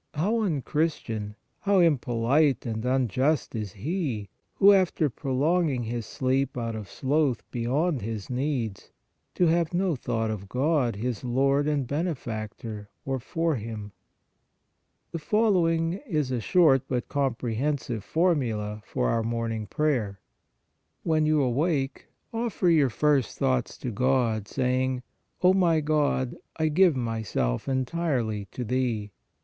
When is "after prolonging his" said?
4.73-6.07